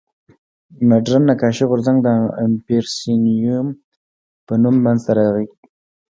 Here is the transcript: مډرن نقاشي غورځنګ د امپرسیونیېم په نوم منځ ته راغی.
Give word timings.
مډرن 0.87 1.23
نقاشي 1.29 1.65
غورځنګ 1.69 1.97
د 2.03 2.07
امپرسیونیېم 2.45 3.67
په 4.45 4.53
نوم 4.61 4.75
منځ 4.85 4.99
ته 5.05 5.11
راغی. 5.17 5.47